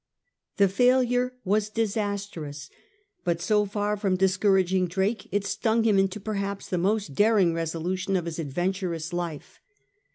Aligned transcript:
The 0.57 0.67
failure 0.67 1.35
was 1.45 1.69
disastrous; 1.69 2.71
but 3.23 3.39
so 3.39 3.67
far 3.67 3.95
from 3.95 4.15
discouraging 4.15 4.87
Drake, 4.87 5.27
it 5.31 5.45
stung 5.45 5.83
him 5.83 5.99
into 5.99 6.19
perhaps 6.19 6.67
the 6.67 6.79
most 6.79 7.13
daring 7.13 7.53
resolution 7.53 8.15
of 8.15 8.25
his 8.25 8.39
adventurous 8.39 9.13
life. 9.13 9.59